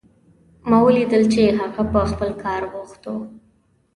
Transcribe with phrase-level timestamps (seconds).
[0.69, 3.15] ما ولیدل چې هغه په خپل کار بوخت و